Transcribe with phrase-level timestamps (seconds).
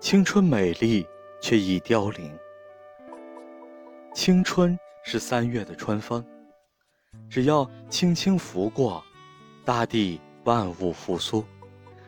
[0.00, 1.06] 青春美丽，
[1.42, 2.34] 却已凋零。
[4.14, 6.24] 青春是三月的春风，
[7.28, 9.04] 只要轻轻拂过，
[9.62, 11.44] 大地万物复苏，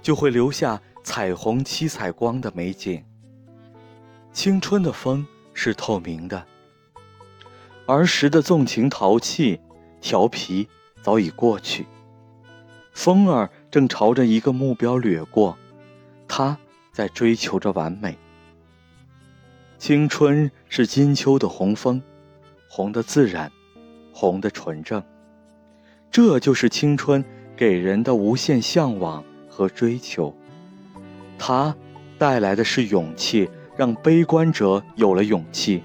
[0.00, 3.04] 就会留下彩虹七彩光的美景。
[4.32, 6.42] 青春的风是透明的，
[7.86, 9.60] 儿时的纵情淘气、
[10.00, 10.66] 调皮
[11.02, 11.86] 早已过去，
[12.92, 15.58] 风儿正朝着一个目标掠过，
[16.26, 16.58] 它。
[16.94, 18.16] 在追求着完美。
[19.76, 22.00] 青春是金秋的红枫，
[22.68, 23.50] 红的自然，
[24.12, 25.02] 红的纯正。
[26.10, 27.22] 这就是青春
[27.56, 30.32] 给人的无限向往和追求。
[31.36, 31.74] 它
[32.16, 35.82] 带来的是勇气，让悲观者有了勇气，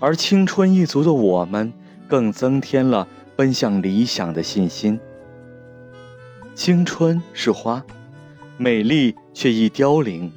[0.00, 1.70] 而青春一族的我们
[2.08, 4.98] 更增添了奔向理想的信心。
[6.54, 7.84] 青春是花。
[8.62, 10.30] 美丽却易凋零，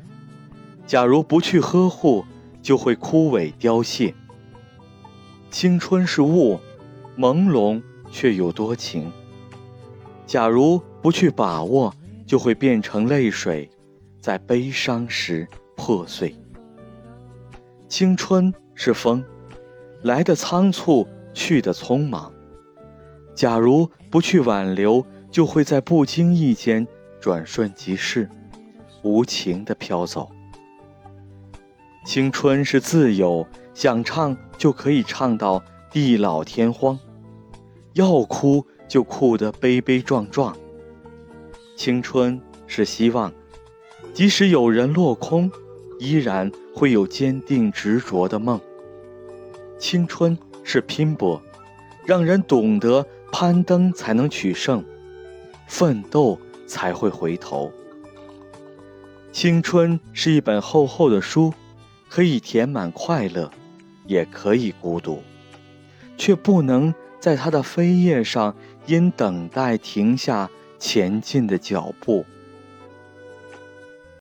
[0.87, 2.23] 假如不去呵护，
[2.61, 4.15] 就会枯萎凋谢。
[5.51, 6.57] 青春是雾，
[7.17, 9.11] 朦胧却又多情。
[10.25, 11.93] 假如不去把握，
[12.25, 13.69] 就会变成泪水，
[14.21, 16.33] 在悲伤时破碎。
[17.89, 19.21] 青春是风，
[20.01, 22.31] 来的仓促，去的匆忙。
[23.35, 26.87] 假如不去挽留，就会在不经意间。
[27.23, 28.29] 转瞬即逝，
[29.01, 30.29] 无情的飘走。
[32.05, 36.99] 青春是自由，想唱就可以唱到地老天荒，
[37.93, 40.53] 要哭就哭得悲悲壮壮。
[41.77, 43.31] 青春是希望，
[44.13, 45.49] 即使有人落空，
[45.99, 48.59] 依然会有坚定执着的梦。
[49.79, 51.41] 青春是拼搏，
[52.05, 54.83] 让人懂得攀登才能取胜，
[55.69, 56.37] 奋斗。
[56.65, 57.71] 才会回头。
[59.31, 61.53] 青春是一本厚厚的书，
[62.09, 63.49] 可以填满快乐，
[64.05, 65.23] 也可以孤独，
[66.17, 72.25] 却不能在它的扉页上因等待停下前进的脚步。